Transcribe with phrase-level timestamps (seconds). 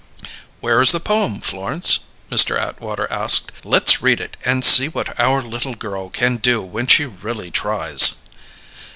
[0.61, 2.59] "Where is the poem, Florence?" Mr.
[2.59, 3.51] Atwater asked.
[3.63, 8.15] "Let's read it and see what our little girl can do when she really tries."